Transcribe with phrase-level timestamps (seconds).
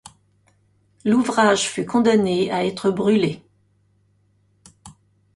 [1.05, 3.43] L'ouvrage fut condamné à être brûlé.